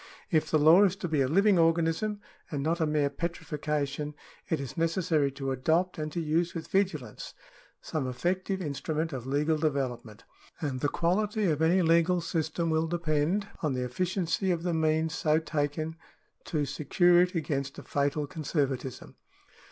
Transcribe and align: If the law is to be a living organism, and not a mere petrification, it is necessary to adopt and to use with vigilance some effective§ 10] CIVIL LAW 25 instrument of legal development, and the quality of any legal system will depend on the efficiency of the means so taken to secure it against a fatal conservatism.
If 0.31 0.49
the 0.49 0.57
law 0.57 0.81
is 0.83 0.95
to 0.95 1.07
be 1.07 1.21
a 1.21 1.27
living 1.27 1.59
organism, 1.59 2.21
and 2.49 2.63
not 2.63 2.79
a 2.81 2.87
mere 2.87 3.11
petrification, 3.11 4.15
it 4.49 4.59
is 4.59 4.75
necessary 4.75 5.29
to 5.33 5.51
adopt 5.51 5.99
and 5.99 6.11
to 6.13 6.19
use 6.19 6.55
with 6.55 6.69
vigilance 6.69 7.35
some 7.83 8.07
effective§ 8.07 8.59
10] 8.63 8.63
CIVIL 8.63 8.65
LAW 8.65 8.65
25 8.65 8.67
instrument 8.67 9.13
of 9.13 9.27
legal 9.27 9.57
development, 9.59 10.23
and 10.59 10.79
the 10.79 10.89
quality 10.89 11.43
of 11.51 11.61
any 11.61 11.83
legal 11.83 12.19
system 12.19 12.71
will 12.71 12.87
depend 12.87 13.47
on 13.61 13.73
the 13.75 13.83
efficiency 13.85 14.49
of 14.49 14.63
the 14.63 14.73
means 14.73 15.13
so 15.13 15.37
taken 15.37 15.95
to 16.45 16.65
secure 16.65 17.21
it 17.21 17.35
against 17.35 17.77
a 17.77 17.83
fatal 17.83 18.25
conservatism. 18.25 19.17